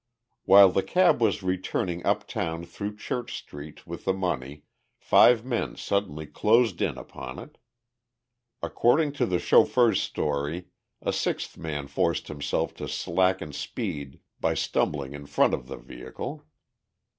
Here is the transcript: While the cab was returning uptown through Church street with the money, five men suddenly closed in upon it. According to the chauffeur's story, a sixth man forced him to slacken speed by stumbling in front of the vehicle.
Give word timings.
While 0.45 0.71
the 0.71 0.81
cab 0.81 1.21
was 1.21 1.43
returning 1.43 2.03
uptown 2.03 2.65
through 2.65 2.97
Church 2.97 3.37
street 3.37 3.85
with 3.85 4.05
the 4.05 4.13
money, 4.15 4.63
five 4.97 5.45
men 5.45 5.75
suddenly 5.75 6.25
closed 6.25 6.81
in 6.81 6.97
upon 6.97 7.37
it. 7.37 7.59
According 8.63 9.11
to 9.11 9.27
the 9.27 9.37
chauffeur's 9.37 10.01
story, 10.01 10.69
a 11.03 11.13
sixth 11.13 11.55
man 11.55 11.85
forced 11.85 12.29
him 12.31 12.39
to 12.39 12.87
slacken 12.87 13.53
speed 13.53 14.19
by 14.39 14.55
stumbling 14.55 15.13
in 15.13 15.27
front 15.27 15.53
of 15.53 15.67
the 15.67 15.77
vehicle. 15.77 16.45